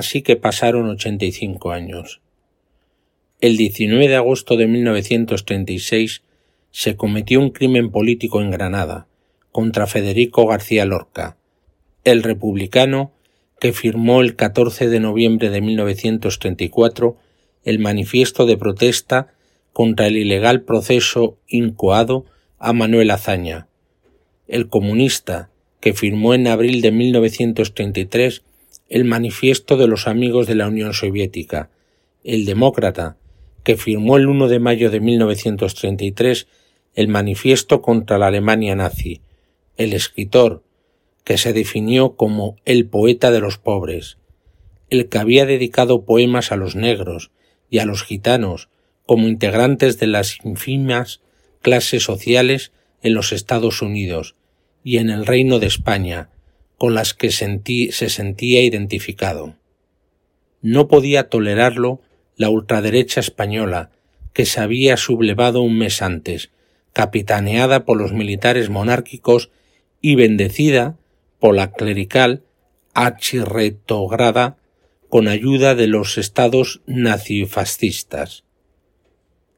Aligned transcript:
Así 0.00 0.22
que 0.22 0.36
pasaron 0.36 0.88
85 0.88 1.72
años. 1.72 2.22
El 3.38 3.58
19 3.58 4.08
de 4.08 4.16
agosto 4.16 4.56
de 4.56 4.66
1936 4.66 6.22
se 6.70 6.96
cometió 6.96 7.38
un 7.38 7.50
crimen 7.50 7.90
político 7.90 8.40
en 8.40 8.50
Granada 8.50 9.08
contra 9.52 9.86
Federico 9.86 10.46
García 10.46 10.86
Lorca, 10.86 11.36
el 12.04 12.22
republicano 12.22 13.12
que 13.60 13.74
firmó 13.74 14.22
el 14.22 14.36
14 14.36 14.88
de 14.88 15.00
noviembre 15.00 15.50
de 15.50 15.60
1934 15.60 17.18
el 17.64 17.78
manifiesto 17.78 18.46
de 18.46 18.56
protesta 18.56 19.34
contra 19.74 20.06
el 20.06 20.16
ilegal 20.16 20.62
proceso 20.62 21.36
incoado 21.46 22.24
a 22.58 22.72
Manuel 22.72 23.10
Azaña, 23.10 23.68
el 24.48 24.70
comunista 24.70 25.50
que 25.78 25.92
firmó 25.92 26.32
en 26.32 26.46
abril 26.46 26.80
de 26.80 26.90
1933 26.90 28.44
el 28.88 29.04
Manifiesto 29.04 29.76
de 29.76 29.86
los 29.86 30.06
Amigos 30.06 30.46
de 30.46 30.54
la 30.54 30.68
Unión 30.68 30.94
Soviética, 30.94 31.70
el 32.24 32.44
Demócrata, 32.44 33.16
que 33.62 33.76
firmó 33.76 34.16
el 34.16 34.28
1 34.28 34.48
de 34.48 34.58
mayo 34.58 34.90
de 34.90 35.00
1933 35.00 36.46
el 36.94 37.08
Manifiesto 37.08 37.82
contra 37.82 38.18
la 38.18 38.26
Alemania 38.26 38.74
nazi, 38.74 39.22
el 39.76 39.92
escritor, 39.92 40.64
que 41.24 41.38
se 41.38 41.52
definió 41.52 42.16
como 42.16 42.56
el 42.64 42.86
poeta 42.86 43.30
de 43.30 43.40
los 43.40 43.58
pobres, 43.58 44.18
el 44.88 45.08
que 45.08 45.18
había 45.18 45.46
dedicado 45.46 46.04
poemas 46.04 46.50
a 46.50 46.56
los 46.56 46.74
negros 46.74 47.30
y 47.68 47.78
a 47.78 47.84
los 47.84 48.02
gitanos 48.02 48.68
como 49.06 49.28
integrantes 49.28 49.98
de 49.98 50.06
las 50.08 50.44
ínfimas 50.44 51.20
clases 51.62 52.02
sociales 52.02 52.72
en 53.02 53.14
los 53.14 53.32
Estados 53.32 53.82
Unidos 53.82 54.34
y 54.82 54.98
en 54.98 55.10
el 55.10 55.26
Reino 55.26 55.58
de 55.58 55.66
España, 55.66 56.30
con 56.80 56.94
las 56.94 57.12
que 57.12 57.30
se 57.30 58.08
sentía 58.08 58.62
identificado. 58.62 59.54
No 60.62 60.88
podía 60.88 61.28
tolerarlo 61.28 62.00
la 62.36 62.48
ultraderecha 62.48 63.20
española, 63.20 63.90
que 64.32 64.46
se 64.46 64.60
había 64.60 64.96
sublevado 64.96 65.60
un 65.60 65.76
mes 65.76 66.00
antes, 66.00 66.52
capitaneada 66.94 67.84
por 67.84 67.98
los 67.98 68.14
militares 68.14 68.70
monárquicos 68.70 69.50
y 70.00 70.14
bendecida 70.14 70.96
por 71.38 71.54
la 71.54 71.70
clerical 71.72 72.44
achirretograda 72.94 74.56
con 75.10 75.28
ayuda 75.28 75.74
de 75.74 75.86
los 75.86 76.16
estados 76.16 76.80
nazifascistas. 76.86 78.44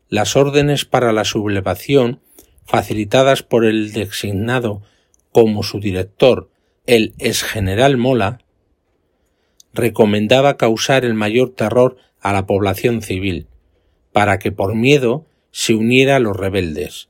Las 0.08 0.34
órdenes 0.34 0.86
para 0.86 1.12
la 1.12 1.24
sublevación, 1.24 2.20
facilitadas 2.64 3.44
por 3.44 3.64
el 3.64 3.92
designado 3.92 4.82
como 5.30 5.62
su 5.62 5.78
director 5.78 6.51
el 6.86 7.14
exgeneral 7.18 7.96
Mola 7.96 8.40
recomendaba 9.72 10.56
causar 10.56 11.04
el 11.04 11.14
mayor 11.14 11.50
terror 11.50 11.96
a 12.20 12.32
la 12.32 12.44
población 12.46 13.02
civil, 13.02 13.46
para 14.12 14.40
que 14.40 14.50
por 14.50 14.74
miedo 14.74 15.24
se 15.52 15.74
uniera 15.74 16.16
a 16.16 16.18
los 16.18 16.36
rebeldes. 16.36 17.08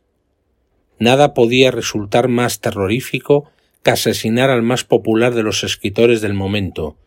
Nada 0.99 1.33
podía 1.33 1.71
resultar 1.71 2.28
más 2.28 2.60
terrorífico 2.60 3.50
que 3.83 3.93
asesinar 3.93 4.50
al 4.50 4.62
más 4.62 4.84
popular 4.84 5.34
de 5.34 5.43
los 5.43 5.65
escritores 5.65 6.21
del 6.21 6.34
momento, 6.34 6.99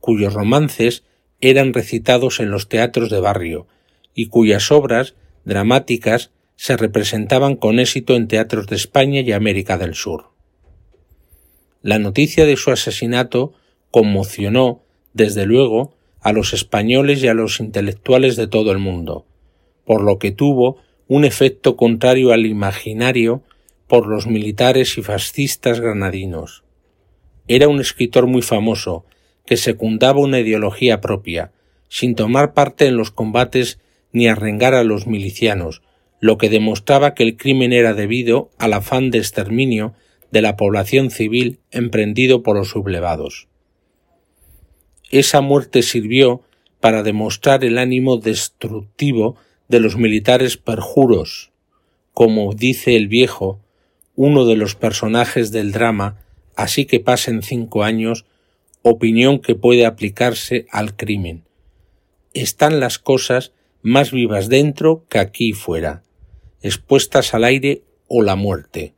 cuyos 0.00 0.34
romances 0.34 1.04
eran 1.40 1.72
recitados 1.72 2.40
en 2.40 2.50
los 2.50 2.68
teatros 2.68 3.10
de 3.10 3.20
barrio 3.20 3.68
y 4.12 4.26
cuyas 4.26 4.72
obras 4.72 5.14
dramáticas 5.44 6.32
se 6.56 6.76
representaban 6.76 7.54
con 7.54 7.78
éxito 7.78 8.14
en 8.14 8.26
teatros 8.26 8.66
de 8.66 8.76
España 8.76 9.20
y 9.20 9.32
América 9.32 9.78
del 9.78 9.94
Sur. 9.94 10.31
La 11.82 11.98
noticia 11.98 12.46
de 12.46 12.56
su 12.56 12.70
asesinato 12.70 13.52
conmocionó, 13.90 14.82
desde 15.12 15.46
luego, 15.46 15.94
a 16.20 16.32
los 16.32 16.52
españoles 16.52 17.22
y 17.22 17.28
a 17.28 17.34
los 17.34 17.58
intelectuales 17.58 18.36
de 18.36 18.46
todo 18.46 18.70
el 18.70 18.78
mundo, 18.78 19.26
por 19.84 20.02
lo 20.02 20.18
que 20.18 20.30
tuvo 20.30 20.78
un 21.08 21.24
efecto 21.24 21.76
contrario 21.76 22.32
al 22.32 22.46
imaginario 22.46 23.42
por 23.88 24.06
los 24.06 24.28
militares 24.28 24.96
y 24.96 25.02
fascistas 25.02 25.80
granadinos. 25.80 26.62
Era 27.48 27.68
un 27.68 27.80
escritor 27.80 28.28
muy 28.28 28.42
famoso, 28.42 29.04
que 29.44 29.56
secundaba 29.56 30.20
una 30.20 30.38
ideología 30.38 31.00
propia, 31.00 31.50
sin 31.88 32.14
tomar 32.14 32.54
parte 32.54 32.86
en 32.86 32.96
los 32.96 33.10
combates 33.10 33.80
ni 34.12 34.28
arrengar 34.28 34.74
a 34.74 34.84
los 34.84 35.08
milicianos, 35.08 35.82
lo 36.20 36.38
que 36.38 36.48
demostraba 36.48 37.14
que 37.14 37.24
el 37.24 37.36
crimen 37.36 37.72
era 37.72 37.92
debido 37.92 38.50
al 38.56 38.74
afán 38.74 39.10
de 39.10 39.18
exterminio 39.18 39.94
de 40.32 40.42
la 40.42 40.56
población 40.56 41.10
civil 41.10 41.60
emprendido 41.70 42.42
por 42.42 42.56
los 42.56 42.70
sublevados. 42.70 43.46
Esa 45.10 45.42
muerte 45.42 45.82
sirvió 45.82 46.40
para 46.80 47.02
demostrar 47.02 47.64
el 47.64 47.78
ánimo 47.78 48.16
destructivo 48.16 49.36
de 49.68 49.78
los 49.78 49.96
militares 49.96 50.56
perjuros, 50.56 51.52
como 52.14 52.54
dice 52.54 52.96
el 52.96 53.08
viejo, 53.08 53.60
uno 54.16 54.46
de 54.46 54.56
los 54.56 54.74
personajes 54.74 55.52
del 55.52 55.70
drama, 55.70 56.24
así 56.56 56.86
que 56.86 56.98
pasen 56.98 57.42
cinco 57.42 57.84
años, 57.84 58.24
opinión 58.80 59.38
que 59.38 59.54
puede 59.54 59.84
aplicarse 59.84 60.66
al 60.70 60.96
crimen. 60.96 61.44
Están 62.32 62.80
las 62.80 62.98
cosas 62.98 63.52
más 63.82 64.12
vivas 64.12 64.48
dentro 64.48 65.04
que 65.10 65.18
aquí 65.18 65.52
fuera, 65.52 66.02
expuestas 66.62 67.34
al 67.34 67.44
aire 67.44 67.82
o 68.08 68.22
la 68.22 68.34
muerte 68.34 68.94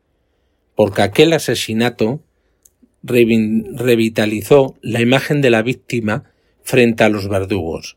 porque 0.75 1.03
aquel 1.03 1.33
asesinato 1.33 2.21
revitalizó 3.03 4.77
la 4.81 5.01
imagen 5.01 5.41
de 5.41 5.51
la 5.51 5.63
víctima 5.63 6.25
frente 6.63 7.05
a 7.05 7.09
los 7.09 7.29
verdugos. 7.29 7.97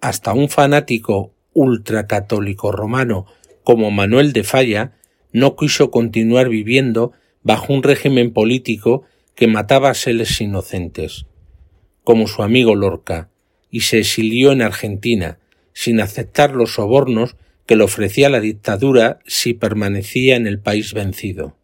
Hasta 0.00 0.32
un 0.32 0.48
fanático 0.48 1.34
ultracatólico 1.52 2.72
romano 2.72 3.26
como 3.62 3.90
Manuel 3.90 4.32
de 4.32 4.44
Falla 4.44 4.92
no 5.32 5.56
quiso 5.56 5.90
continuar 5.90 6.48
viviendo 6.48 7.12
bajo 7.42 7.72
un 7.72 7.82
régimen 7.82 8.32
político 8.32 9.04
que 9.34 9.46
mataba 9.46 9.90
a 9.90 9.94
seres 9.94 10.40
inocentes, 10.40 11.26
como 12.02 12.26
su 12.26 12.42
amigo 12.42 12.74
Lorca, 12.74 13.30
y 13.70 13.80
se 13.80 13.98
exilió 13.98 14.52
en 14.52 14.62
Argentina, 14.62 15.38
sin 15.72 16.00
aceptar 16.00 16.54
los 16.54 16.74
sobornos 16.74 17.36
que 17.66 17.76
le 17.76 17.84
ofrecía 17.84 18.28
la 18.28 18.40
dictadura 18.40 19.18
si 19.26 19.54
permanecía 19.54 20.36
en 20.36 20.46
el 20.46 20.60
país 20.60 20.94
vencido. 20.94 21.56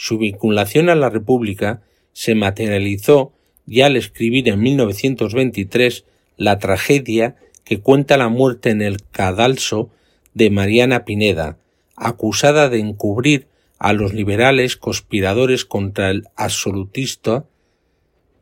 Su 0.00 0.16
vinculación 0.16 0.90
a 0.90 0.94
la 0.94 1.10
República 1.10 1.82
se 2.12 2.36
materializó 2.36 3.32
ya 3.66 3.86
al 3.86 3.96
escribir 3.96 4.48
en 4.48 4.60
1923 4.60 6.04
la 6.36 6.60
tragedia 6.60 7.34
que 7.64 7.80
cuenta 7.80 8.16
la 8.16 8.28
muerte 8.28 8.70
en 8.70 8.80
el 8.80 9.02
cadalso 9.10 9.90
de 10.34 10.50
Mariana 10.50 11.04
Pineda, 11.04 11.58
acusada 11.96 12.68
de 12.68 12.78
encubrir 12.78 13.48
a 13.80 13.92
los 13.92 14.14
liberales 14.14 14.76
conspiradores 14.76 15.64
contra 15.64 16.10
el 16.10 16.28
absolutista 16.36 17.46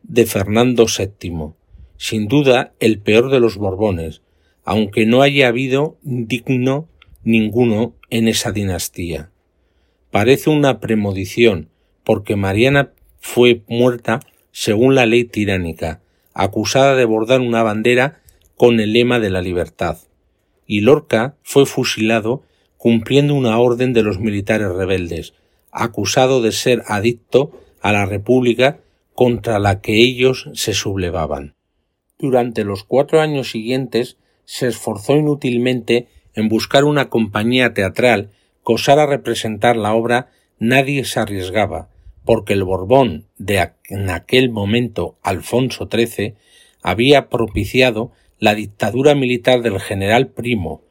de 0.03 0.27
Fernando 0.27 0.85
VII, 0.85 1.55
sin 1.97 2.29
duda 2.29 2.75
el 2.81 2.99
peor 2.99 3.31
de 3.31 3.41
los 3.41 3.57
Borbones, 3.57 4.21
aunque 4.63 5.07
no 5.07 5.23
haya 5.23 5.49
habido 5.49 5.97
digno 6.03 6.87
ninguno 7.25 7.95
en 8.11 8.29
esa 8.29 8.53
dinastía. 8.53 9.31
Parece 10.17 10.49
una 10.49 10.81
premonición, 10.81 11.69
porque 12.03 12.37
Mariana 12.37 12.95
fue 13.21 13.61
muerta 13.69 14.21
según 14.51 14.95
la 14.95 15.05
ley 15.05 15.25
tiránica, 15.25 16.01
acusada 16.33 16.97
de 16.97 17.05
bordar 17.05 17.43
una 17.43 17.63
bandera 17.63 18.23
con 18.57 18.81
el 18.81 18.95
lema 18.95 19.21
de 19.21 19.29
la 19.29 19.43
libertad, 19.43 19.99
y 20.67 20.81
Lorca 20.81 21.37
fue 21.43 21.67
fusilado 21.67 22.45
cumpliendo 22.79 23.35
una 23.35 23.59
orden 23.59 23.93
de 23.93 24.03
los 24.03 24.19
militares 24.19 24.73
rebeldes, 24.73 25.35
acusado 25.71 26.41
de 26.41 26.53
ser 26.53 26.83
adicto 26.87 27.53
a 27.83 27.93
la 27.93 28.07
República 28.07 28.81
contra 29.13 29.59
la 29.59 29.83
que 29.83 29.97
ellos 30.01 30.49
se 30.55 30.73
sublevaban. 30.73 31.57
Durante 32.19 32.65
los 32.65 32.85
cuatro 32.85 33.21
años 33.21 33.51
siguientes 33.51 34.17
se 34.47 34.69
esforzó 34.69 35.15
inútilmente 35.15 36.09
en 36.33 36.49
buscar 36.49 36.85
una 36.85 37.11
compañía 37.11 37.75
teatral 37.75 38.31
osara 38.75 39.07
representar 39.07 39.77
la 39.77 39.95
obra, 39.95 40.31
nadie 40.59 41.05
se 41.05 41.21
arriesgaba, 41.21 41.89
porque 42.25 42.53
el 42.53 42.65
Borbón 42.65 43.27
de 43.39 43.71
en 43.89 44.11
aquel 44.11 44.51
momento 44.51 45.17
Alfonso 45.23 45.89
XIII 45.91 46.35
había 46.83 47.29
propiciado 47.29 48.13
la 48.39 48.55
dictadura 48.55 49.15
militar 49.15 49.63
del 49.63 49.81
general 49.81 50.29
Primo 50.29 50.83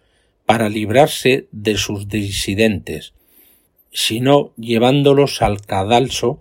para 0.46 0.70
librarse 0.70 1.48
de 1.52 1.78
sus 1.78 2.08
disidentes, 2.08 3.14
sino 3.92 4.54
llevándolos 4.58 5.42
al 5.42 5.62
cadalso 5.62 6.40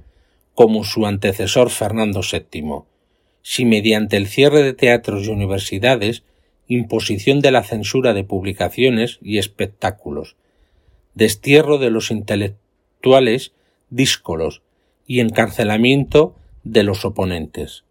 como 0.55 0.85
su 0.85 1.07
antecesor 1.07 1.71
Fernando 1.71 2.21
VII, 2.21 2.83
si 3.43 3.65
mediante 3.65 4.17
el 4.17 4.27
cierre 4.27 4.63
de 4.63 4.73
teatros 4.73 5.27
y 5.27 5.31
universidades, 5.31 6.23
imposición 6.69 7.41
de 7.41 7.51
la 7.51 7.63
censura 7.63 8.15
de 8.15 8.25
publicaciones 8.25 9.19
y 9.21 9.39
espectáculos, 9.39 10.37
destierro 11.15 11.79
de 11.79 11.91
los 11.91 12.11
intelectuales 12.11 13.53
díscolos 13.91 14.63
y 15.07 15.21
encarcelamiento 15.21 16.37
de 16.65 16.83
los 16.83 17.05
oponentes. 17.05 17.85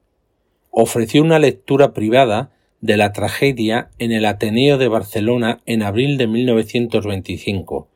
Ofreció 0.71 1.21
una 1.21 1.39
lectura 1.39 1.93
privada 1.93 2.51
de 2.81 2.97
la 2.97 3.13
tragedia 3.13 3.89
en 3.99 4.11
el 4.11 4.25
Ateneo 4.25 4.77
de 4.77 4.87
Barcelona 4.87 5.61
en 5.65 5.83
abril 5.83 6.17
de 6.17 6.27
1925. 6.27 7.87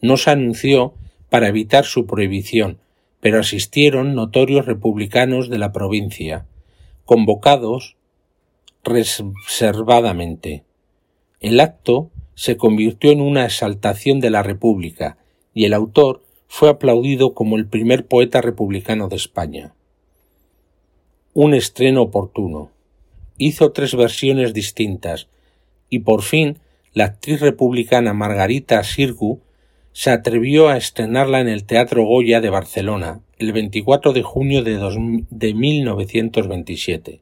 No 0.00 0.16
se 0.16 0.30
anunció 0.30 0.94
para 1.28 1.48
evitar 1.48 1.84
su 1.84 2.06
prohibición, 2.06 2.78
pero 3.20 3.40
asistieron 3.40 4.14
notorios 4.14 4.66
republicanos 4.66 5.48
de 5.48 5.58
la 5.58 5.72
provincia, 5.72 6.46
convocados 7.04 7.96
reservadamente. 8.84 10.64
El 11.40 11.60
acto 11.60 12.10
se 12.40 12.56
convirtió 12.56 13.10
en 13.10 13.20
una 13.20 13.44
exaltación 13.44 14.18
de 14.18 14.30
la 14.30 14.42
República 14.42 15.18
y 15.52 15.66
el 15.66 15.74
autor 15.74 16.22
fue 16.48 16.70
aplaudido 16.70 17.34
como 17.34 17.58
el 17.58 17.66
primer 17.66 18.06
poeta 18.06 18.40
republicano 18.40 19.08
de 19.08 19.16
España. 19.16 19.74
Un 21.34 21.52
estreno 21.52 22.00
oportuno 22.00 22.70
hizo 23.36 23.72
tres 23.72 23.94
versiones 23.94 24.54
distintas 24.54 25.28
y 25.90 25.98
por 25.98 26.22
fin 26.22 26.56
la 26.94 27.04
actriz 27.04 27.42
republicana 27.42 28.14
Margarita 28.14 28.82
Sirgu 28.84 29.42
se 29.92 30.10
atrevió 30.10 30.70
a 30.70 30.78
estrenarla 30.78 31.40
en 31.40 31.48
el 31.48 31.64
Teatro 31.64 32.06
Goya 32.06 32.40
de 32.40 32.48
Barcelona 32.48 33.20
el 33.36 33.52
24 33.52 34.14
de 34.14 34.22
junio 34.22 34.62
de, 34.62 34.78
de 35.28 35.52
1927. 35.52 37.20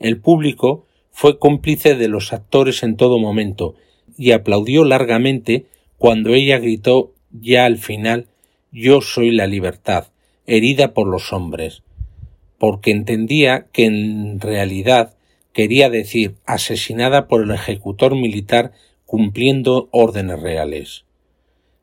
El 0.00 0.20
público 0.20 0.84
fue 1.12 1.38
cómplice 1.38 1.94
de 1.94 2.08
los 2.08 2.32
actores 2.32 2.82
en 2.82 2.96
todo 2.96 3.18
momento 3.18 3.76
y 4.16 4.32
aplaudió 4.32 4.84
largamente 4.84 5.66
cuando 5.98 6.34
ella 6.34 6.58
gritó 6.58 7.12
ya 7.30 7.64
al 7.64 7.78
final 7.78 8.26
Yo 8.72 9.00
soy 9.02 9.30
la 9.30 9.46
libertad, 9.46 10.08
herida 10.46 10.94
por 10.94 11.06
los 11.06 11.32
hombres, 11.32 11.82
porque 12.58 12.90
entendía 12.90 13.66
que 13.72 13.84
en 13.84 14.40
realidad 14.40 15.14
quería 15.52 15.90
decir 15.90 16.36
asesinada 16.46 17.28
por 17.28 17.42
el 17.42 17.50
ejecutor 17.50 18.16
militar 18.16 18.72
cumpliendo 19.04 19.88
órdenes 19.92 20.40
reales. 20.40 21.04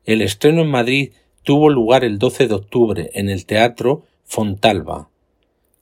El 0.04 0.20
estreno 0.20 0.62
en 0.62 0.68
Madrid 0.68 1.12
tuvo 1.44 1.70
lugar 1.70 2.04
el 2.04 2.18
12 2.18 2.48
de 2.48 2.54
octubre 2.54 3.10
en 3.14 3.28
el 3.28 3.46
Teatro 3.46 4.04
Fontalba. 4.24 5.08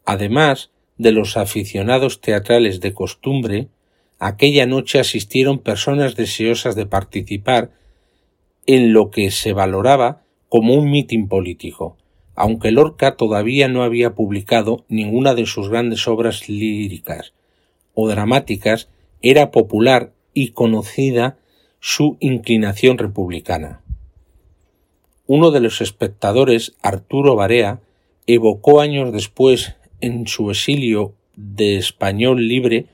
Además 0.04 0.70
de 0.98 1.12
los 1.12 1.36
aficionados 1.36 2.20
teatrales 2.20 2.80
de 2.80 2.92
costumbre, 2.92 3.68
aquella 4.18 4.66
noche 4.66 4.98
asistieron 4.98 5.60
personas 5.60 6.16
deseosas 6.16 6.74
de 6.74 6.86
participar 6.86 7.70
en 8.66 8.92
lo 8.92 9.10
que 9.10 9.30
se 9.30 9.52
valoraba 9.52 10.22
como 10.48 10.74
un 10.74 10.90
mitin 10.90 11.28
político, 11.28 11.96
aunque 12.34 12.70
Lorca 12.70 13.16
todavía 13.16 13.68
no 13.68 13.82
había 13.82 14.14
publicado 14.14 14.84
ninguna 14.88 15.34
de 15.34 15.46
sus 15.46 15.68
grandes 15.68 16.06
obras 16.08 16.48
líricas 16.48 17.32
o 17.94 18.08
dramáticas, 18.08 18.88
era 19.22 19.50
popular 19.50 20.12
y 20.34 20.50
conocida 20.50 21.38
su 21.80 22.16
inclinación 22.20 22.98
republicana. 22.98 23.82
Uno 25.26 25.50
de 25.50 25.60
los 25.60 25.80
espectadores, 25.80 26.76
Arturo 26.82 27.34
Barea, 27.34 27.80
evocó 28.26 28.80
años 28.80 29.12
después 29.12 29.76
en 30.00 30.26
su 30.26 30.50
exilio 30.50 31.14
de 31.36 31.76
español 31.76 32.46
libre 32.46 32.86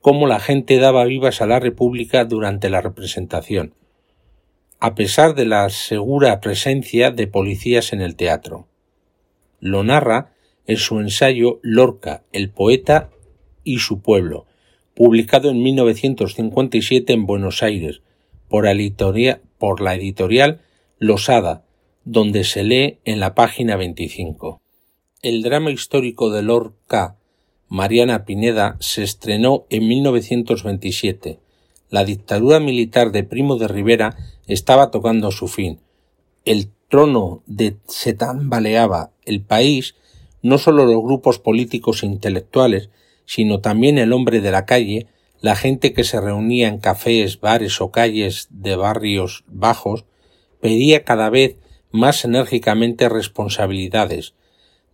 cómo 0.00 0.26
la 0.26 0.40
gente 0.40 0.78
daba 0.78 1.04
vivas 1.04 1.40
a 1.40 1.46
la 1.46 1.60
República 1.60 2.24
durante 2.24 2.68
la 2.70 2.80
representación, 2.80 3.74
a 4.80 4.94
pesar 4.94 5.34
de 5.34 5.46
la 5.46 5.70
segura 5.70 6.40
presencia 6.40 7.10
de 7.10 7.26
policías 7.26 7.92
en 7.92 8.00
el 8.02 8.16
teatro 8.16 8.68
lo 9.64 9.82
narra 9.82 10.34
en 10.66 10.76
su 10.76 11.00
ensayo 11.00 11.58
Lorca, 11.62 12.22
el 12.32 12.50
poeta 12.50 13.08
y 13.64 13.78
su 13.78 14.02
pueblo, 14.02 14.44
publicado 14.94 15.50
en 15.50 15.62
1957 15.62 17.14
en 17.14 17.24
Buenos 17.24 17.62
Aires 17.62 18.02
por, 18.48 18.66
la 18.66 19.94
editorial 19.94 20.60
Losada, 20.98 21.64
donde 22.04 22.44
se 22.44 22.62
lee 22.62 22.98
en 23.06 23.20
la 23.20 23.34
página 23.34 23.76
25. 23.76 24.60
El 25.24 25.40
drama 25.40 25.70
histórico 25.70 26.28
de 26.28 26.42
Lorca, 26.42 27.16
Mariana 27.70 28.26
Pineda, 28.26 28.76
se 28.78 29.02
estrenó 29.02 29.64
en 29.70 29.88
1927. 29.88 31.38
La 31.88 32.04
dictadura 32.04 32.60
militar 32.60 33.10
de 33.10 33.24
Primo 33.24 33.56
de 33.56 33.66
Rivera 33.66 34.18
estaba 34.46 34.90
tocando 34.90 35.30
su 35.30 35.48
fin. 35.48 35.80
El 36.44 36.68
trono 36.90 37.42
de 37.46 37.78
se 37.88 38.12
tambaleaba 38.12 39.12
el 39.24 39.40
país, 39.40 39.94
no 40.42 40.58
sólo 40.58 40.84
los 40.84 41.02
grupos 41.02 41.38
políticos 41.38 42.02
e 42.02 42.06
intelectuales, 42.06 42.90
sino 43.24 43.60
también 43.60 43.96
el 43.96 44.12
hombre 44.12 44.42
de 44.42 44.50
la 44.50 44.66
calle, 44.66 45.06
la 45.40 45.56
gente 45.56 45.94
que 45.94 46.04
se 46.04 46.20
reunía 46.20 46.68
en 46.68 46.76
cafés, 46.76 47.40
bares 47.40 47.80
o 47.80 47.90
calles 47.90 48.48
de 48.50 48.76
barrios 48.76 49.44
bajos, 49.46 50.04
pedía 50.60 51.02
cada 51.02 51.30
vez 51.30 51.56
más 51.92 52.26
enérgicamente 52.26 53.08
responsabilidades, 53.08 54.34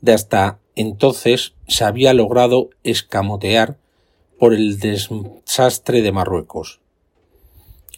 de 0.00 0.12
hasta 0.12 0.58
entonces 0.76 1.54
se 1.68 1.84
había 1.84 2.14
logrado 2.14 2.70
escamotear 2.84 3.76
por 4.38 4.54
el 4.54 4.78
desastre 4.78 6.02
de 6.02 6.12
Marruecos. 6.12 6.80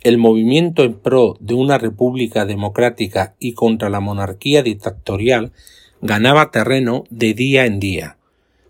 El 0.02 0.18
movimiento 0.18 0.82
en 0.82 0.94
pro 0.94 1.36
de 1.38 1.54
una 1.54 1.78
república 1.78 2.44
democrática 2.44 3.36
y 3.38 3.52
contra 3.52 3.88
la 3.88 4.00
monarquía 4.00 4.64
dictatorial 4.64 5.52
ganaba 6.00 6.50
terreno 6.50 7.04
de 7.10 7.34
día 7.34 7.66
en 7.66 7.78
día. 7.78 8.16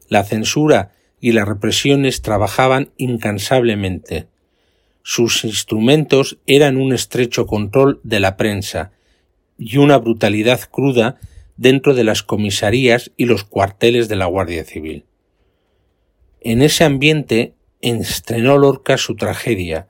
La 0.08 0.24
censura 0.24 0.92
y 1.18 1.32
las 1.32 1.48
represiones 1.48 2.20
trabajaban 2.20 2.90
incansablemente. 2.98 4.26
Sus 5.02 5.44
instrumentos 5.44 6.38
eran 6.46 6.76
un 6.76 6.92
estrecho 6.92 7.46
control 7.46 8.00
de 8.02 8.20
la 8.20 8.36
prensa 8.36 8.92
y 9.56 9.78
una 9.78 9.96
brutalidad 9.96 10.60
cruda 10.70 11.18
dentro 11.56 11.94
de 11.94 12.04
las 12.04 12.22
comisarías 12.22 13.12
y 13.16 13.26
los 13.26 13.44
cuarteles 13.44 14.08
de 14.08 14.16
la 14.16 14.26
Guardia 14.26 14.64
Civil. 14.64 15.04
En 16.40 16.62
ese 16.62 16.84
ambiente 16.84 17.54
estrenó 17.80 18.58
Lorca 18.58 18.96
su 18.96 19.16
tragedia, 19.16 19.88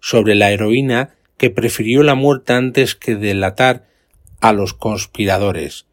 sobre 0.00 0.34
la 0.34 0.50
heroína 0.50 1.14
que 1.38 1.48
prefirió 1.48 2.02
la 2.02 2.14
muerte 2.14 2.52
antes 2.52 2.94
que 2.94 3.16
delatar 3.16 3.86
a 4.40 4.52
los 4.52 4.74
conspiradores, 4.74 5.86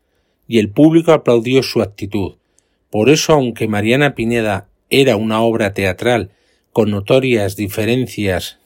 y 0.47 0.59
el 0.59 0.69
público 0.69 1.13
aplaudió 1.13 1.63
su 1.63 1.81
actitud. 1.81 2.35
Por 2.89 3.09
eso, 3.09 3.31
aunque 3.31 3.69
Mariana 3.69 4.13
Pineda 4.13 4.67
era 4.89 5.15
una 5.15 5.41
obra 5.41 5.73
teatral 5.73 6.31
con 6.73 6.91
notorias 6.91 7.55
diferencias 7.55 8.59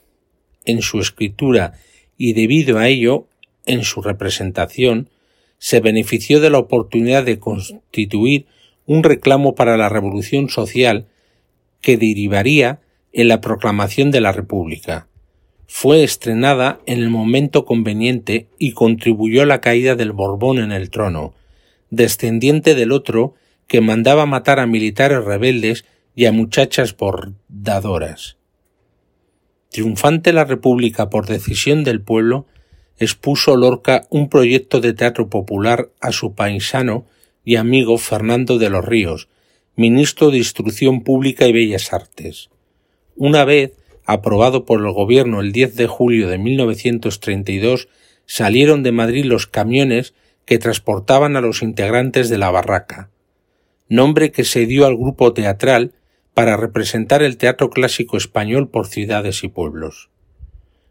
en 0.65 0.81
su 0.81 0.99
escritura 0.99 1.73
y 2.17 2.33
debido 2.33 2.79
a 2.79 2.87
ello 2.87 3.27
en 3.67 3.83
su 3.83 4.01
representación, 4.01 5.09
se 5.57 5.79
benefició 5.79 6.39
de 6.39 6.49
la 6.49 6.59
oportunidad 6.59 7.23
de 7.23 7.39
constituir 7.39 8.45
un 8.85 9.03
reclamo 9.03 9.55
para 9.55 9.77
la 9.77 9.89
revolución 9.89 10.49
social 10.49 11.07
que 11.81 11.97
derivaría 11.97 12.81
en 13.13 13.27
la 13.27 13.41
proclamación 13.41 14.11
de 14.11 14.21
la 14.21 14.31
República 14.31 15.07
fue 15.67 16.03
estrenada 16.03 16.79
en 16.85 16.99
el 16.99 17.09
momento 17.09 17.65
conveniente 17.65 18.47
y 18.57 18.71
contribuyó 18.71 19.41
a 19.41 19.45
la 19.45 19.61
caída 19.61 19.95
del 19.95 20.11
Borbón 20.11 20.59
en 20.59 20.71
el 20.71 20.89
trono, 20.89 21.33
descendiente 21.89 22.75
del 22.75 22.91
otro 22.91 23.33
que 23.67 23.81
mandaba 23.81 24.25
matar 24.25 24.59
a 24.59 24.67
militares 24.67 25.23
rebeldes 25.23 25.85
y 26.15 26.25
a 26.25 26.31
muchachas 26.31 26.95
bordadoras. 26.95 28.37
Triunfante 29.71 30.31
la 30.33 30.45
República 30.45 31.09
por 31.09 31.25
decisión 31.25 31.83
del 31.83 32.01
pueblo, 32.01 32.45
expuso 32.97 33.55
Lorca 33.55 34.07
un 34.09 34.29
proyecto 34.29 34.79
de 34.79 34.93
teatro 34.93 35.29
popular 35.29 35.89
a 36.01 36.11
su 36.11 36.33
paisano 36.33 37.05
y 37.43 37.57
amigo 37.57 37.97
Fernando 37.97 38.57
de 38.57 38.69
los 38.69 38.85
Ríos, 38.85 39.29
ministro 39.75 40.31
de 40.31 40.37
Instrucción 40.37 41.03
Pública 41.03 41.47
y 41.47 41.53
Bellas 41.53 41.93
Artes. 41.93 42.49
Una 43.15 43.45
vez 43.45 43.73
aprobado 44.05 44.65
por 44.65 44.79
el 44.79 44.91
gobierno 44.91 45.41
el 45.41 45.51
10 45.51 45.75
de 45.75 45.87
julio 45.87 46.29
de 46.29 46.37
1932, 46.37 47.89
salieron 48.25 48.83
de 48.83 48.91
Madrid 48.91 49.25
los 49.25 49.47
camiones 49.47 50.13
que 50.45 50.59
transportaban 50.59 51.35
a 51.35 51.41
los 51.41 51.61
integrantes 51.61 52.29
de 52.29 52.37
la 52.37 52.51
barraca, 52.51 53.09
nombre 53.89 54.31
que 54.31 54.43
se 54.43 54.65
dio 54.65 54.85
al 54.85 54.95
grupo 54.95 55.33
teatral 55.33 55.93
para 56.33 56.57
representar 56.57 57.23
el 57.23 57.37
teatro 57.37 57.69
clásico 57.69 58.17
español 58.17 58.69
por 58.69 58.87
ciudades 58.87 59.43
y 59.43 59.47
pueblos. 59.47 60.09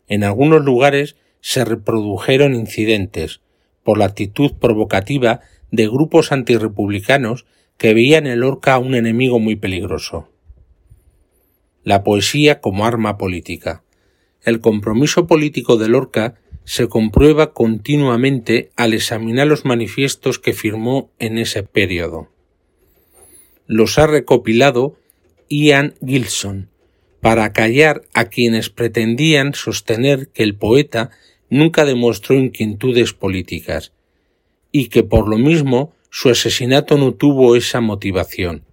En 0.08 0.24
algunos 0.24 0.64
lugares 0.64 1.16
se 1.44 1.62
reprodujeron 1.62 2.54
incidentes 2.54 3.42
por 3.82 3.98
la 3.98 4.06
actitud 4.06 4.52
provocativa 4.54 5.40
de 5.70 5.86
grupos 5.86 6.32
antirrepublicanos 6.32 7.44
que 7.76 7.92
veían 7.92 8.26
en 8.26 8.40
Lorca 8.40 8.78
un 8.78 8.94
enemigo 8.94 9.38
muy 9.38 9.54
peligroso. 9.54 10.30
La 11.82 12.02
poesía 12.02 12.62
como 12.62 12.86
arma 12.86 13.18
política. 13.18 13.84
El 14.42 14.60
compromiso 14.60 15.26
político 15.26 15.76
de 15.76 15.88
Lorca 15.88 16.36
se 16.64 16.88
comprueba 16.88 17.52
continuamente 17.52 18.70
al 18.74 18.94
examinar 18.94 19.46
los 19.46 19.66
manifiestos 19.66 20.38
que 20.38 20.54
firmó 20.54 21.10
en 21.18 21.36
ese 21.36 21.62
periodo. 21.62 22.30
Los 23.66 23.98
ha 23.98 24.06
recopilado 24.06 24.96
Ian 25.50 25.92
Gilson 26.02 26.70
para 27.20 27.52
callar 27.52 28.00
a 28.14 28.30
quienes 28.30 28.70
pretendían 28.70 29.52
sostener 29.52 30.28
que 30.28 30.42
el 30.42 30.56
poeta 30.56 31.10
nunca 31.50 31.84
demostró 31.84 32.36
inquietudes 32.36 33.12
políticas 33.12 33.92
y 34.72 34.88
que 34.88 35.02
por 35.04 35.28
lo 35.28 35.38
mismo 35.38 35.92
su 36.10 36.30
asesinato 36.30 36.96
no 36.98 37.14
tuvo 37.14 37.56
esa 37.56 37.80
motivación, 37.80 38.64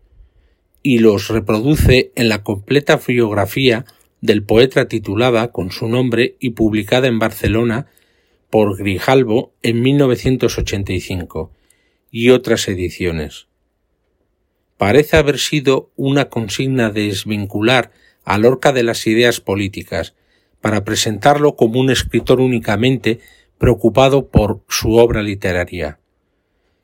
y 0.84 1.00
los 1.00 1.28
reproduce 1.28 2.12
en 2.16 2.30
la 2.30 2.44
completa 2.44 3.00
biografía 3.06 3.86
del 4.22 4.44
poeta 4.44 4.88
titulada 4.88 5.52
con 5.52 5.72
su 5.72 5.88
nombre 5.88 6.36
y 6.40 6.52
publicada 6.52 7.08
en 7.08 7.20
Barcelona 7.20 7.88
por 8.50 8.78
Grijalbo 8.78 9.54
en 9.64 9.82
1985 9.82 11.52
y 12.12 12.30
otras 12.30 12.68
ediciones. 12.68 13.48
Parece 14.78 15.18
haber 15.18 15.40
sido 15.40 15.92
una 15.96 16.30
consigna 16.30 16.90
de 16.90 17.08
desvincular 17.08 17.92
a 18.24 18.38
Lorca 18.38 18.74
de 18.74 18.84
las 18.84 19.08
ideas 19.08 19.40
políticas, 19.40 20.16
para 20.62 20.84
presentarlo 20.84 21.56
como 21.56 21.80
un 21.80 21.90
escritor 21.90 22.40
únicamente 22.40 23.20
preocupado 23.58 24.30
por 24.30 24.64
su 24.70 24.94
obra 24.94 25.22
literaria. 25.22 26.00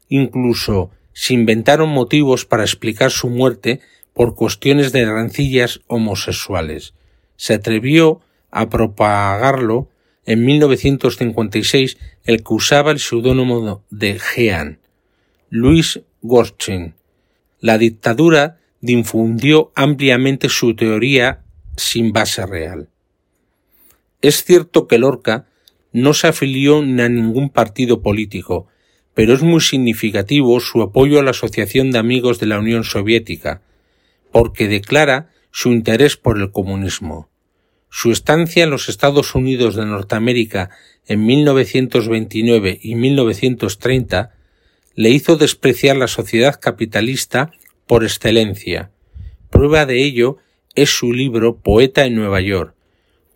Incluso 0.10 0.92
se 1.14 1.34
inventaron 1.34 1.90
motivos 1.90 2.46
para 2.46 2.64
explicar 2.64 3.12
su 3.12 3.30
muerte 3.30 3.80
por 4.14 4.36
cuestiones 4.36 4.92
de 4.92 5.06
rancillas 5.06 5.82
homosexuales. 5.88 6.94
Se 7.36 7.54
atrevió 7.54 8.22
a 8.52 8.70
propagarlo 8.70 9.90
en 10.26 10.46
1956 10.46 11.98
el 12.26 12.44
que 12.44 12.54
usaba 12.54 12.92
el 12.92 13.00
seudónimo 13.00 13.84
de 13.90 14.20
Jean, 14.20 14.80
Luis 15.50 16.02
Gorchen. 16.22 16.96
La 17.60 17.78
dictadura 17.78 18.58
difundió 18.82 19.72
ampliamente 19.76 20.50
su 20.50 20.76
teoría 20.76 21.44
sin 21.76 22.12
base 22.12 22.46
real. 22.46 22.90
Es 24.28 24.44
cierto 24.44 24.88
que 24.88 24.98
Lorca 24.98 25.48
no 25.94 26.14
se 26.14 26.28
afilió 26.28 26.82
ni 26.82 27.02
a 27.02 27.08
ningún 27.08 27.50
partido 27.50 28.02
político, 28.02 28.68
pero 29.14 29.34
es 29.34 29.42
muy 29.42 29.62
significativo 29.62 30.60
su 30.60 30.82
apoyo 30.82 31.18
a 31.18 31.24
la 31.24 31.32
Asociación 31.32 31.92
de 31.92 32.00
Amigos 32.00 32.38
de 32.42 32.48
la 32.48 32.60
Unión 32.60 32.84
Soviética, 32.84 33.62
porque 34.34 34.68
declara 34.68 35.32
su 35.50 35.72
interés 35.72 36.18
por 36.18 36.38
el 36.40 36.52
comunismo. 36.52 37.30
Su 37.90 38.12
estancia 38.12 38.66
en 38.66 38.70
los 38.70 38.90
Estados 38.90 39.34
Unidos 39.34 39.78
de 39.78 39.86
Norteamérica 39.86 40.72
en 41.06 41.26
1929 41.26 42.80
y 42.82 42.96
1930 42.96 44.36
le 44.94 45.10
hizo 45.10 45.38
despreciar 45.38 45.96
la 45.96 46.10
sociedad 46.10 46.60
capitalista 46.60 47.52
por 47.86 48.04
excelencia. 48.04 48.92
Prueba 49.50 49.86
de 49.86 50.04
ello 50.04 50.36
es 50.76 50.90
su 50.90 51.14
libro 51.14 51.62
Poeta 51.62 52.04
en 52.04 52.16
Nueva 52.16 52.42
York, 52.42 52.77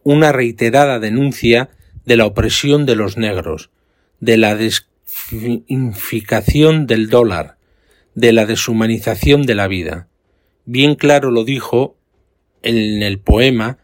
una 0.04 0.32
reiterada 0.32 1.00
denuncia 1.00 1.70
de 2.06 2.18
la 2.18 2.26
opresión 2.26 2.86
de 2.86 2.96
los 2.96 3.18
negros, 3.18 3.70
de 4.20 4.38
la 4.38 4.56
desinficación 4.56 6.88
del 6.88 7.10
dólar, 7.10 7.58
de 8.16 8.34
la 8.34 8.46
deshumanización 8.46 9.46
de 9.46 9.56
la 9.56 9.68
vida. 9.68 10.08
Bien 10.66 10.96
claro 10.96 11.32
lo 11.32 11.44
dijo 11.44 11.98
en 12.64 13.04
el 13.04 13.20
poema 13.20 13.80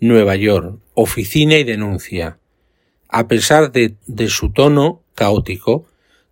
Nueva 0.00 0.36
York, 0.36 0.78
Oficina 0.94 1.56
y 1.56 1.64
Denuncia. 1.64 2.38
A 3.08 3.28
pesar 3.28 3.72
de, 3.72 3.96
de 4.06 4.28
su 4.28 4.50
tono 4.50 5.02
caótico, 5.14 5.86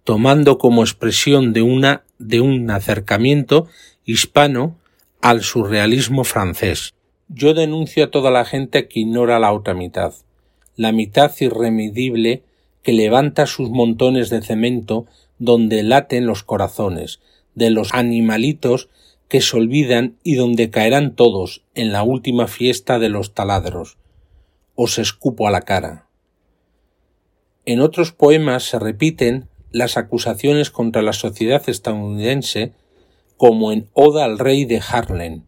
tomando 0.04 0.58
como 0.58 0.82
expresión 0.82 1.52
de 1.52 1.62
una 1.62 2.04
de 2.18 2.40
un 2.40 2.70
acercamiento 2.70 3.68
hispano 4.04 4.78
al 5.20 5.42
surrealismo 5.42 6.24
francés. 6.24 6.94
Yo 7.32 7.54
denuncio 7.54 8.02
a 8.02 8.10
toda 8.10 8.32
la 8.32 8.44
gente 8.44 8.88
que 8.88 8.98
ignora 8.98 9.38
la 9.38 9.52
otra 9.52 9.72
mitad, 9.72 10.12
la 10.74 10.90
mitad 10.90 11.32
irremedible 11.38 12.42
que 12.82 12.92
levanta 12.92 13.46
sus 13.46 13.70
montones 13.70 14.30
de 14.30 14.42
cemento 14.42 15.06
donde 15.38 15.84
laten 15.84 16.26
los 16.26 16.42
corazones, 16.42 17.20
de 17.54 17.70
los 17.70 17.94
animalitos 17.94 18.88
que 19.28 19.40
se 19.40 19.56
olvidan 19.56 20.16
y 20.24 20.34
donde 20.34 20.70
caerán 20.70 21.14
todos 21.14 21.62
en 21.76 21.92
la 21.92 22.02
última 22.02 22.48
fiesta 22.48 22.98
de 22.98 23.10
los 23.10 23.32
taladros. 23.32 23.96
Os 24.74 24.98
escupo 24.98 25.46
a 25.46 25.52
la 25.52 25.60
cara. 25.60 26.08
En 27.64 27.80
otros 27.80 28.10
poemas 28.10 28.64
se 28.64 28.80
repiten 28.80 29.48
las 29.70 29.96
acusaciones 29.96 30.70
contra 30.70 31.00
la 31.00 31.12
sociedad 31.12 31.62
estadounidense 31.68 32.72
como 33.36 33.70
en 33.70 33.88
Oda 33.92 34.24
al 34.24 34.40
Rey 34.40 34.64
de 34.64 34.82
Harlem, 34.84 35.44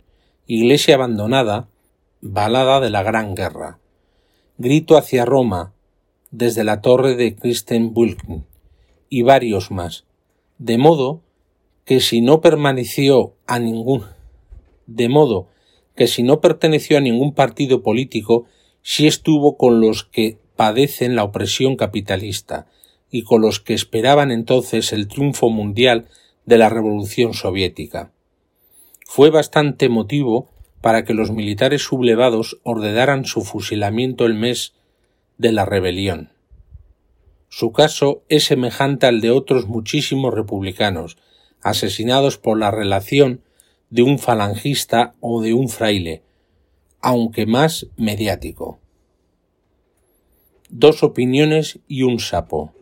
Iglesia 0.46 0.94
abandonada, 0.94 1.71
Balada 2.24 2.78
de 2.78 2.88
la 2.88 3.02
Gran 3.02 3.34
Guerra, 3.34 3.80
Grito 4.56 4.96
hacia 4.96 5.24
Roma, 5.24 5.74
desde 6.30 6.62
la 6.62 6.80
torre 6.80 7.16
de 7.16 7.34
Christenbulken, 7.34 8.46
y 9.08 9.22
varios 9.22 9.72
más, 9.72 10.04
de 10.56 10.78
modo 10.78 11.20
que 11.84 11.98
si 11.98 12.20
no 12.20 12.40
permaneció 12.40 13.34
a 13.48 13.58
ningún 13.58 14.04
de 14.86 15.08
modo 15.08 15.48
que 15.96 16.06
si 16.06 16.22
no 16.22 16.40
perteneció 16.40 16.96
a 16.96 17.00
ningún 17.00 17.34
partido 17.34 17.82
político, 17.82 18.46
sí 18.82 19.08
estuvo 19.08 19.56
con 19.56 19.80
los 19.80 20.04
que 20.04 20.38
padecen 20.54 21.16
la 21.16 21.24
opresión 21.24 21.74
capitalista 21.74 22.68
y 23.10 23.24
con 23.24 23.42
los 23.42 23.58
que 23.58 23.74
esperaban 23.74 24.30
entonces 24.30 24.92
el 24.92 25.08
triunfo 25.08 25.50
mundial 25.50 26.06
de 26.46 26.56
la 26.56 26.68
Revolución 26.68 27.34
soviética. 27.34 28.12
Fue 29.08 29.30
bastante 29.30 29.88
motivo 29.88 30.51
para 30.82 31.04
que 31.04 31.14
los 31.14 31.30
militares 31.30 31.82
sublevados 31.82 32.60
ordenaran 32.64 33.24
su 33.24 33.42
fusilamiento 33.42 34.26
el 34.26 34.34
mes 34.34 34.74
de 35.38 35.52
la 35.52 35.64
rebelión. 35.64 36.30
Su 37.48 37.72
caso 37.72 38.24
es 38.28 38.44
semejante 38.44 39.06
al 39.06 39.20
de 39.20 39.30
otros 39.30 39.66
muchísimos 39.66 40.34
republicanos, 40.34 41.16
asesinados 41.62 42.36
por 42.36 42.58
la 42.58 42.70
relación 42.70 43.42
de 43.90 44.02
un 44.02 44.18
falangista 44.18 45.14
o 45.20 45.40
de 45.40 45.54
un 45.54 45.68
fraile, 45.68 46.22
aunque 47.00 47.46
más 47.46 47.86
mediático. 47.96 48.80
Dos 50.68 51.02
opiniones 51.02 51.78
y 51.86 52.02
un 52.02 52.18
sapo. 52.18 52.72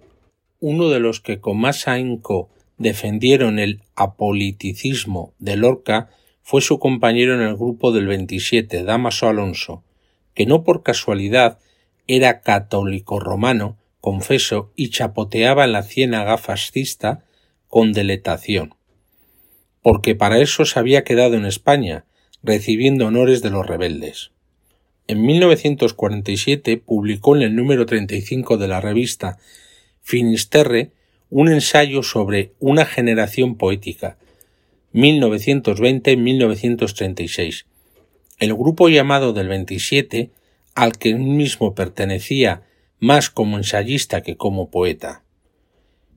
Uno 0.60 0.88
de 0.88 1.00
los 1.00 1.20
que 1.20 1.40
con 1.40 1.58
más 1.58 1.88
ahínco 1.88 2.48
defendieron 2.78 3.58
el 3.58 3.82
apoliticismo 3.94 5.34
de 5.38 5.56
Lorca 5.56 6.10
fue 6.50 6.62
su 6.62 6.80
compañero 6.80 7.36
en 7.36 7.42
el 7.42 7.54
grupo 7.54 7.92
del 7.92 8.08
27, 8.08 8.82
Damaso 8.82 9.28
Alonso, 9.28 9.84
que 10.34 10.46
no 10.46 10.64
por 10.64 10.82
casualidad 10.82 11.60
era 12.08 12.40
católico 12.40 13.20
romano, 13.20 13.78
confeso, 14.00 14.72
y 14.74 14.90
chapoteaba 14.90 15.62
en 15.64 15.70
la 15.70 15.84
ciénaga 15.84 16.38
fascista 16.38 17.22
con 17.68 17.92
deletación, 17.92 18.74
porque 19.80 20.16
para 20.16 20.40
eso 20.40 20.64
se 20.64 20.76
había 20.80 21.04
quedado 21.04 21.36
en 21.36 21.46
España, 21.46 22.04
recibiendo 22.42 23.06
honores 23.06 23.42
de 23.42 23.50
los 23.50 23.64
rebeldes. 23.64 24.32
En 25.06 25.22
1947 25.24 26.78
publicó 26.78 27.36
en 27.36 27.42
el 27.42 27.54
número 27.54 27.86
35 27.86 28.56
de 28.56 28.66
la 28.66 28.80
revista 28.80 29.38
Finisterre 30.02 30.90
un 31.28 31.46
ensayo 31.46 32.02
sobre 32.02 32.54
una 32.58 32.86
generación 32.86 33.54
poética, 33.54 34.18
1920-1936. 34.94 37.64
El 38.38 38.54
grupo 38.54 38.88
llamado 38.88 39.32
del 39.32 39.48
27, 39.48 40.30
al 40.74 40.98
que 40.98 41.10
él 41.10 41.18
mismo 41.18 41.74
pertenecía 41.74 42.62
más 42.98 43.30
como 43.30 43.56
ensayista 43.56 44.22
que 44.22 44.36
como 44.36 44.70
poeta. 44.70 45.24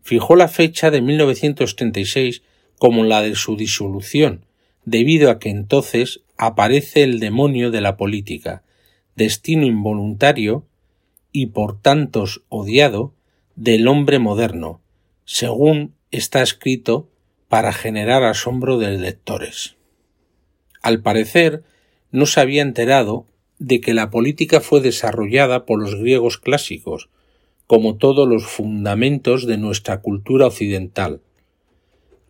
Fijó 0.01 0.35
la 0.35 0.47
fecha 0.47 0.91
de 0.91 1.01
1936 1.01 2.43
como 2.77 3.03
la 3.03 3.21
de 3.21 3.35
su 3.35 3.55
disolución, 3.55 4.45
debido 4.85 5.31
a 5.31 5.39
que 5.39 5.49
entonces 5.49 6.21
aparece 6.37 7.03
el 7.03 7.19
demonio 7.19 7.71
de 7.71 7.81
la 7.81 7.95
política, 7.95 8.63
destino 9.15 9.65
involuntario 9.65 10.65
y 11.31 11.47
por 11.47 11.79
tantos 11.79 12.43
odiado 12.49 13.13
del 13.55 13.87
hombre 13.87 14.19
moderno, 14.19 14.81
según 15.25 15.93
está 16.11 16.41
escrito 16.41 17.09
para 17.53 17.71
generar 17.71 18.23
asombro 18.23 18.79
de 18.79 18.97
lectores. 18.97 19.75
Al 20.81 21.03
parecer, 21.03 21.61
no 22.09 22.25
se 22.25 22.41
había 22.41 22.63
enterado 22.63 23.27
de 23.59 23.79
que 23.79 23.93
la 23.93 24.09
política 24.09 24.59
fue 24.59 24.81
desarrollada 24.81 25.63
por 25.63 25.79
los 25.79 25.93
griegos 25.93 26.39
clásicos, 26.39 27.09
como 27.67 27.97
todos 27.97 28.27
los 28.27 28.47
fundamentos 28.47 29.45
de 29.45 29.59
nuestra 29.59 30.01
cultura 30.01 30.47
occidental. 30.47 31.21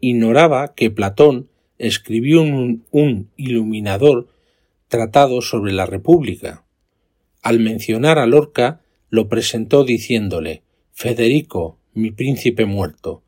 Ignoraba 0.01 0.73
que 0.75 0.91
Platón 0.91 1.47
escribió 1.77 2.41
un, 2.41 3.29
iluminador 3.37 4.27
tratado 4.89 5.39
sobre 5.39 5.71
la 5.71 5.85
República. 5.85 6.65
Al 7.41 7.61
mencionar 7.61 8.19
a 8.19 8.25
Lorca, 8.25 8.81
lo 9.09 9.29
presentó 9.29 9.85
diciéndole 9.85 10.63
Federico, 10.91 11.77
mi 11.93 12.11
príncipe 12.11 12.65
muerto, 12.65 13.22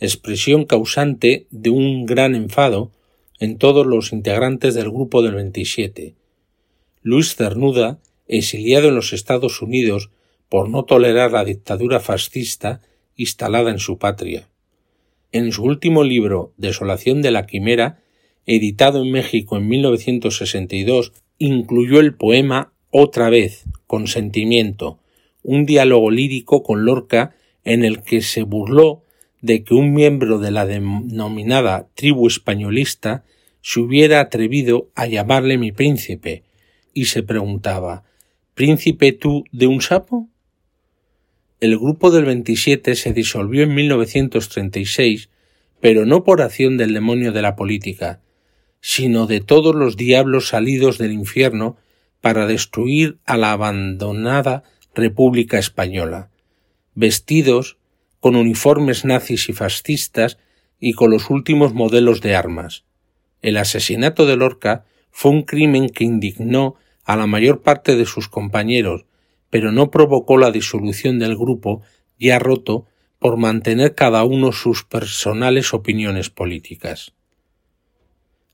expresión 0.00 0.64
causante 0.64 1.46
de 1.50 1.70
un 1.70 2.06
gran 2.06 2.34
enfado 2.34 2.90
en 3.38 3.58
todos 3.58 3.86
los 3.86 4.12
integrantes 4.12 4.74
del 4.74 4.90
grupo 4.90 5.22
del 5.22 5.34
27. 5.34 6.14
Luis 7.02 7.34
Cernuda, 7.36 7.98
exiliado 8.28 8.88
en 8.88 8.94
los 8.94 9.12
Estados 9.12 9.62
Unidos 9.62 10.10
por 10.48 10.68
no 10.68 10.84
tolerar 10.84 11.32
la 11.32 11.44
dictadura 11.44 12.00
fascista 12.00 12.80
instalada 13.16 13.70
en 13.70 13.78
su 13.78 13.98
patria. 13.98 14.48
En 15.32 15.52
su 15.52 15.64
último 15.64 16.04
libro 16.04 16.52
Desolación 16.56 17.22
de 17.22 17.30
la 17.30 17.46
Quimera, 17.46 18.00
editado 18.46 19.02
en 19.02 19.10
México 19.10 19.56
en 19.56 19.68
1962, 19.68 21.12
incluyó 21.38 22.00
el 22.00 22.14
poema 22.14 22.72
Otra 22.90 23.28
vez, 23.28 23.64
con 23.86 24.06
sentimiento, 24.06 24.98
un 25.42 25.66
diálogo 25.66 26.10
lírico 26.10 26.62
con 26.62 26.84
Lorca 26.84 27.34
en 27.64 27.84
el 27.84 28.02
que 28.02 28.22
se 28.22 28.42
burló 28.42 29.02
de 29.46 29.62
que 29.62 29.74
un 29.74 29.94
miembro 29.94 30.40
de 30.40 30.50
la 30.50 30.66
denominada 30.66 31.86
tribu 31.94 32.26
españolista 32.26 33.24
se 33.62 33.78
hubiera 33.78 34.18
atrevido 34.18 34.90
a 34.96 35.06
llamarle 35.06 35.56
mi 35.56 35.70
príncipe, 35.70 36.42
y 36.92 37.04
se 37.04 37.22
preguntaba 37.22 38.02
¿Príncipe 38.54 39.12
tú 39.12 39.44
de 39.52 39.68
un 39.68 39.80
sapo? 39.82 40.28
El 41.60 41.78
grupo 41.78 42.10
del 42.10 42.24
27 42.24 42.96
se 42.96 43.12
disolvió 43.12 43.62
en 43.62 43.74
1936, 43.74 45.28
pero 45.80 46.06
no 46.06 46.24
por 46.24 46.42
acción 46.42 46.76
del 46.76 46.92
demonio 46.92 47.30
de 47.30 47.42
la 47.42 47.54
política, 47.54 48.20
sino 48.80 49.28
de 49.28 49.40
todos 49.40 49.76
los 49.76 49.96
diablos 49.96 50.48
salidos 50.48 50.98
del 50.98 51.12
infierno 51.12 51.76
para 52.20 52.46
destruir 52.46 53.18
a 53.24 53.36
la 53.36 53.52
abandonada 53.52 54.64
República 54.92 55.58
Española, 55.58 56.30
vestidos 56.94 57.76
con 58.26 58.34
uniformes 58.34 59.04
nazis 59.04 59.48
y 59.48 59.52
fascistas 59.52 60.36
y 60.80 60.94
con 60.94 61.12
los 61.12 61.30
últimos 61.30 61.74
modelos 61.74 62.20
de 62.22 62.34
armas. 62.34 62.82
El 63.40 63.56
asesinato 63.56 64.26
de 64.26 64.34
Lorca 64.34 64.84
fue 65.12 65.30
un 65.30 65.42
crimen 65.42 65.88
que 65.90 66.02
indignó 66.02 66.74
a 67.04 67.14
la 67.14 67.28
mayor 67.28 67.62
parte 67.62 67.94
de 67.94 68.04
sus 68.04 68.28
compañeros, 68.28 69.06
pero 69.48 69.70
no 69.70 69.92
provocó 69.92 70.38
la 70.38 70.50
disolución 70.50 71.20
del 71.20 71.36
grupo 71.36 71.82
ya 72.18 72.40
roto 72.40 72.86
por 73.20 73.36
mantener 73.36 73.94
cada 73.94 74.24
uno 74.24 74.50
sus 74.50 74.82
personales 74.82 75.72
opiniones 75.72 76.28
políticas. 76.28 77.12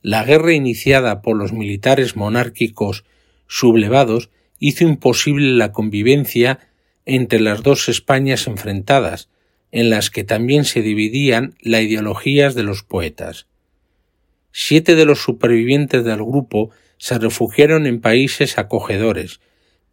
La 0.03 0.23
guerra 0.23 0.53
iniciada 0.53 1.23
por 1.23 1.35
los 1.35 1.55
militares 1.55 2.15
monárquicos 2.15 3.07
sublevados 3.47 4.29
hizo 4.59 4.85
imposible 4.85 5.57
la 5.57 5.73
convivencia 5.73 6.59
entre 7.07 7.41
las 7.41 7.63
dos 7.63 7.89
Españas 7.89 8.47
enfrentadas, 8.47 9.31
en 9.73 9.91
las 9.91 10.11
que 10.11 10.23
también 10.23 10.65
se 10.65 10.83
dividían 10.83 11.57
las 11.61 11.83
ideologías 11.83 12.55
de 12.55 12.63
los 12.63 12.85
poetas. 12.85 13.47
Siete 14.53 14.95
de 14.95 15.07
los 15.07 15.23
supervivientes 15.23 16.05
del 16.05 16.19
grupo 16.19 16.71
se 16.99 17.19
refugiaron 17.19 17.87
en 17.87 18.01
países 18.01 18.59
acogedores 18.59 19.41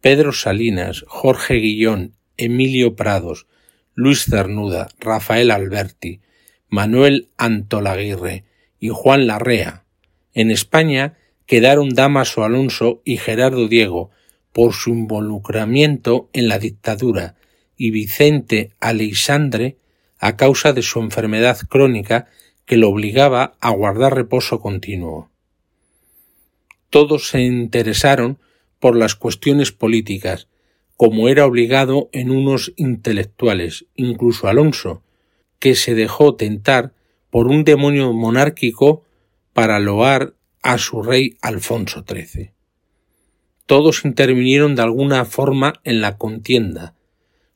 Pedro 0.00 0.32
Salinas, 0.32 1.04
Jorge 1.08 1.54
Guillón, 1.54 2.14
Emilio 2.36 2.94
Prados, 2.94 3.46
Luis 3.94 4.24
Cernuda, 4.24 4.88
Rafael 5.00 5.50
Alberti, 5.50 6.20
Manuel 6.68 7.28
Antolaguirre 7.36 8.44
y 8.78 8.88
Juan 8.90 9.26
Larrea, 9.26 9.84
en 10.32 10.50
España 10.50 11.16
quedaron 11.46 11.90
Damaso 11.90 12.44
Alonso 12.44 13.02
y 13.04 13.16
Gerardo 13.16 13.68
Diego 13.68 14.10
por 14.52 14.72
su 14.72 14.90
involucramiento 14.90 16.30
en 16.32 16.48
la 16.48 16.58
dictadura 16.58 17.34
y 17.80 17.92
Vicente 17.92 18.72
Aleixandre 18.78 19.78
a 20.18 20.36
causa 20.36 20.74
de 20.74 20.82
su 20.82 21.00
enfermedad 21.00 21.56
crónica 21.66 22.26
que 22.66 22.76
lo 22.76 22.90
obligaba 22.90 23.54
a 23.58 23.70
guardar 23.70 24.14
reposo 24.14 24.60
continuo. 24.60 25.30
Todos 26.90 27.28
se 27.28 27.40
interesaron 27.40 28.38
por 28.80 28.96
las 28.96 29.14
cuestiones 29.14 29.72
políticas, 29.72 30.46
como 30.98 31.30
era 31.30 31.46
obligado 31.46 32.10
en 32.12 32.30
unos 32.30 32.74
intelectuales, 32.76 33.86
incluso 33.94 34.48
Alonso, 34.48 35.02
que 35.58 35.74
se 35.74 35.94
dejó 35.94 36.34
tentar 36.36 36.92
por 37.30 37.46
un 37.46 37.64
demonio 37.64 38.12
monárquico 38.12 39.04
para 39.54 39.80
loar 39.80 40.34
a 40.60 40.76
su 40.76 41.02
rey 41.02 41.38
Alfonso 41.40 42.04
XIII. 42.06 42.50
Todos 43.64 44.04
intervinieron 44.04 44.76
de 44.76 44.82
alguna 44.82 45.24
forma 45.24 45.80
en 45.82 46.02
la 46.02 46.18
contienda, 46.18 46.94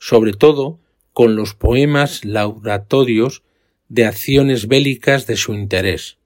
sobre 0.05 0.35
todo 0.35 0.79
con 1.15 1.35
los 1.35 1.55
poemas 1.55 2.27
lauratorios 2.27 3.43
de 3.89 4.05
acciones 4.05 4.69
bélicas 4.69 5.27
de 5.27 5.37
su 5.37 5.55
interés. 5.55 6.19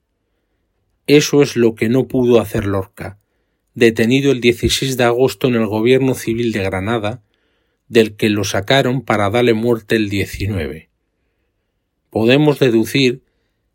Eso 1.06 1.42
es 1.42 1.54
lo 1.54 1.76
que 1.76 1.88
no 1.88 2.08
pudo 2.08 2.40
hacer 2.40 2.66
Lorca, 2.66 3.20
detenido 3.74 4.32
el 4.32 4.40
16 4.40 4.96
de 4.96 5.04
agosto 5.04 5.46
en 5.46 5.54
el 5.54 5.66
gobierno 5.66 6.14
civil 6.14 6.50
de 6.50 6.64
Granada, 6.64 7.22
del 7.86 8.16
que 8.16 8.30
lo 8.30 8.42
sacaron 8.42 9.02
para 9.02 9.30
darle 9.30 9.54
muerte 9.54 9.94
el 9.94 10.08
19. 10.08 10.90
Podemos 12.10 12.58
deducir 12.58 13.22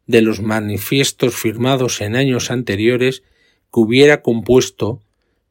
de 0.06 0.22
los 0.22 0.42
manifiestos 0.42 1.34
firmados 1.34 2.02
en 2.02 2.18
años 2.18 2.52
anteriores 2.52 3.24
que 3.74 3.80
hubiera 3.80 4.22
compuesto 4.22 5.02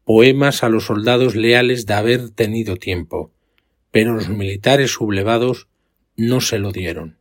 poemas 0.05 0.63
a 0.63 0.69
los 0.69 0.85
soldados 0.85 1.37
leales 1.37 1.87
de 1.87 1.95
haber 1.95 2.29
tenido 2.29 2.77
tiempo, 2.77 3.33
pero 3.93 4.15
los 4.15 4.29
militares 4.29 4.91
sublevados 4.91 5.69
no 6.17 6.41
se 6.41 6.59
lo 6.59 6.73
dieron. 6.73 7.19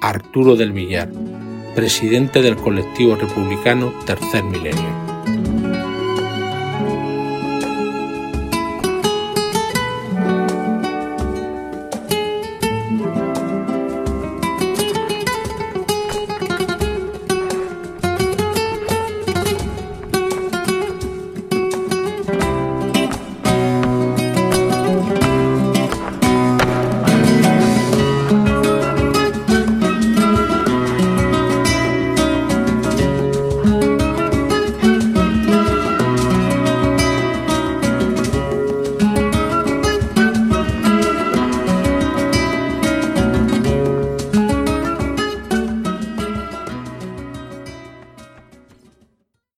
Arturo 0.00 0.56
del 0.56 0.72
Villar, 0.72 1.10
presidente 1.76 2.42
del 2.42 2.56
colectivo 2.56 3.14
republicano 3.14 3.92
Tercer 4.04 4.42
Milenio. 4.42 5.17